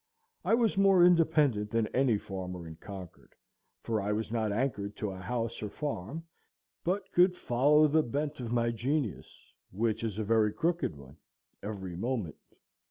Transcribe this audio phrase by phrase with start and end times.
[0.43, 3.35] I was more independent than any farmer in Concord,
[3.83, 6.23] for I was not anchored to a house or farm,
[6.83, 9.31] but could follow the bent of my genius,
[9.71, 11.17] which is a very crooked one,
[11.61, 12.35] every moment.